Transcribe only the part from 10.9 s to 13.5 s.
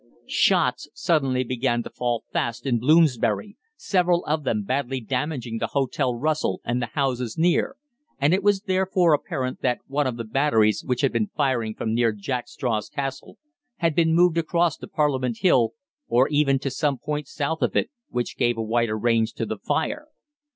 had been firing from near Jack Straw's Castle